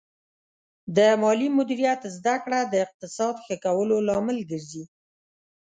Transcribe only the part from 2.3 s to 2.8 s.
کړه د